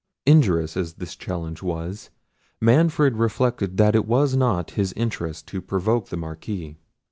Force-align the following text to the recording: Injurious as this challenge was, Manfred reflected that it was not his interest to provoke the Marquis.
Injurious 0.25 0.75
as 0.75 0.93
this 0.95 1.15
challenge 1.15 1.61
was, 1.61 2.09
Manfred 2.59 3.17
reflected 3.17 3.77
that 3.77 3.93
it 3.93 4.07
was 4.07 4.35
not 4.35 4.71
his 4.71 4.93
interest 4.93 5.45
to 5.49 5.61
provoke 5.61 6.09
the 6.09 6.17
Marquis. 6.17 6.75